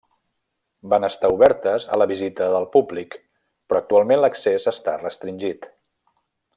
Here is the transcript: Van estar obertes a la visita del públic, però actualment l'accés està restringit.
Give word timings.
Van 0.93 1.03
estar 1.07 1.29
obertes 1.35 1.85
a 1.97 1.99
la 2.03 2.07
visita 2.11 2.49
del 2.55 2.67
públic, 2.77 3.19
però 3.69 3.83
actualment 3.85 4.23
l'accés 4.25 4.69
està 4.75 5.01
restringit. 5.07 5.71